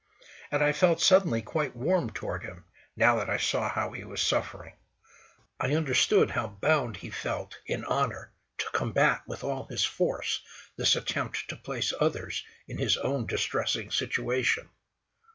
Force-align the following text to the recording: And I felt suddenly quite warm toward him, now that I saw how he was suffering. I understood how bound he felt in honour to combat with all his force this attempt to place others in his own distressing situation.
And 0.49 0.63
I 0.63 0.71
felt 0.71 0.99
suddenly 0.99 1.43
quite 1.43 1.75
warm 1.75 2.09
toward 2.09 2.41
him, 2.41 2.65
now 2.95 3.17
that 3.17 3.29
I 3.29 3.37
saw 3.37 3.69
how 3.69 3.91
he 3.91 4.03
was 4.03 4.19
suffering. 4.19 4.73
I 5.59 5.75
understood 5.75 6.31
how 6.31 6.47
bound 6.59 6.97
he 6.97 7.11
felt 7.11 7.59
in 7.67 7.85
honour 7.85 8.33
to 8.57 8.69
combat 8.71 9.21
with 9.27 9.43
all 9.43 9.67
his 9.67 9.83
force 9.85 10.41
this 10.75 10.95
attempt 10.95 11.47
to 11.49 11.55
place 11.55 11.93
others 11.99 12.43
in 12.67 12.79
his 12.79 12.97
own 12.97 13.27
distressing 13.27 13.91
situation. 13.91 14.71